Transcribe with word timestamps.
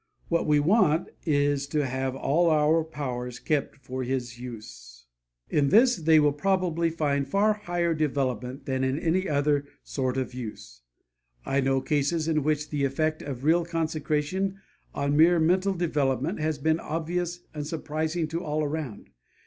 What 0.29 0.47
we 0.47 0.59
want 0.59 1.09
is 1.27 1.67
to 1.67 1.85
have 1.85 2.15
all 2.15 2.49
our 2.49 2.83
powers 2.83 3.37
kept 3.37 3.75
for 3.75 4.01
His 4.01 4.39
use. 4.39 5.05
In 5.47 5.69
this 5.69 5.95
they 5.95 6.19
will 6.19 6.33
probably 6.33 6.89
find 6.89 7.27
far 7.27 7.53
higher 7.53 7.93
development 7.93 8.65
than 8.65 8.83
in 8.83 8.97
any 8.97 9.29
other 9.29 9.63
sort 9.83 10.17
of 10.17 10.33
use. 10.33 10.81
I 11.45 11.61
know 11.61 11.81
cases 11.81 12.27
in 12.27 12.41
which 12.41 12.71
the 12.71 12.83
effect 12.83 13.21
of 13.21 13.43
real 13.43 13.63
consecration 13.63 14.59
on 14.95 15.15
mere 15.15 15.37
mental 15.39 15.75
development 15.75 16.39
has 16.39 16.57
been 16.57 16.79
obvious 16.79 17.41
and 17.53 17.67
surprising 17.67 18.27
to 18.29 18.43
all 18.43 18.63
around. 18.63 19.11